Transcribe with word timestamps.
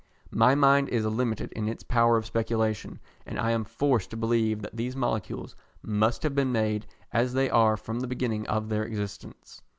My 0.31 0.55
mind 0.55 0.89
is 0.89 1.05
limited 1.05 1.51
in 1.51 1.67
its 1.69 1.83
power 1.83 2.17
of 2.17 2.25
speculation, 2.25 2.99
and 3.23 3.37
I 3.39 3.51
am 3.51 3.63
forced 3.63 4.09
to 4.09 4.17
believe 4.17 4.63
that 4.63 4.75
these 4.75 4.95
molecules 4.95 5.55
must 5.83 6.23
have 6.23 6.33
been 6.33 6.51
made 6.51 6.87
as 7.13 7.33
they 7.33 7.51
are 7.51 7.77
from 7.77 7.99
the 7.99 8.07
beginning 8.07 8.47
of 8.47 8.69
their 8.69 8.83
existence. 8.83 9.61